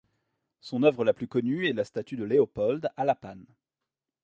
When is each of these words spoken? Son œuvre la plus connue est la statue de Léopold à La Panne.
Son 0.61 0.81
œuvre 0.81 1.05
la 1.05 1.13
plus 1.13 1.27
connue 1.27 1.67
est 1.67 1.73
la 1.73 1.85
statue 1.85 2.15
de 2.17 2.23
Léopold 2.23 2.89
à 2.97 3.05
La 3.05 3.13
Panne. 3.13 3.45